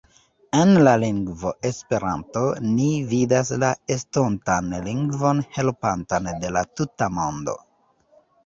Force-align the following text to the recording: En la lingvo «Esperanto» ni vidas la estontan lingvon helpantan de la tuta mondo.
En 0.59 0.69
la 0.85 0.93
lingvo 1.01 1.51
«Esperanto» 1.69 2.41
ni 2.77 2.87
vidas 3.13 3.51
la 3.65 3.69
estontan 3.97 4.75
lingvon 4.89 5.45
helpantan 5.59 6.33
de 6.47 6.53
la 6.57 6.65
tuta 6.81 7.13
mondo. 7.21 7.57